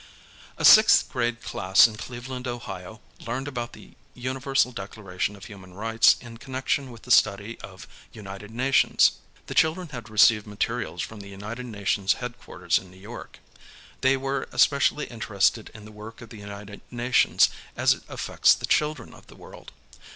[0.01, 2.47] ┬╗* ŌÖ" A sixth grade class in Cleveland.
[2.47, 7.85] Ohio, learned about the Iniversal Declaration of Human Rights in connection with the study of
[8.11, 9.11] United Nations.
[9.45, 13.37] The children had received materials from the United Nations Headquarters in New York.
[14.01, 18.65] They were especially interested in the work of the United Nations as it affects the
[18.65, 19.71] children of the world.